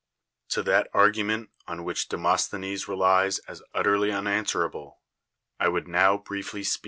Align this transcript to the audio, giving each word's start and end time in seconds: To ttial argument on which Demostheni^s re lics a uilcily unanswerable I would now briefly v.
To 0.49 0.63
ttial 0.63 0.85
argument 0.95 1.51
on 1.67 1.83
which 1.83 2.09
Demostheni^s 2.09 2.87
re 2.87 2.95
lics 2.95 3.39
a 3.47 3.55
uilcily 3.79 4.11
unanswerable 4.11 4.97
I 5.59 5.67
would 5.67 5.87
now 5.87 6.17
briefly 6.17 6.63
v. 6.63 6.69